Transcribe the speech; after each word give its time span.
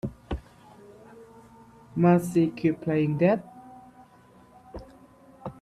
Must 1.95 2.33
she 2.33 2.47
keep 2.49 2.81
playing 2.81 3.19
that? 3.19 3.45